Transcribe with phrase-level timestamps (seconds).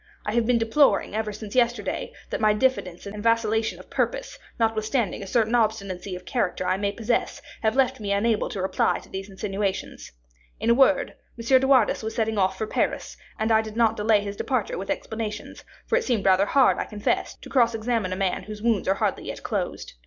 [0.25, 5.21] I have been deploring, ever since yesterday, that my diffidence and vacillation of purpose, notwithstanding
[5.21, 9.09] a certain obstinacy of character I may possess, have left me unable to reply to
[9.09, 10.11] these insinuations.
[10.59, 11.45] In a word, M.
[11.59, 14.89] de Wardes was setting off for Paris, and I did not delay his departure with
[14.89, 18.87] explanations; for it seemed rather hard, I confess, to cross examine a man whose wounds
[18.87, 19.93] are hardly yet closed.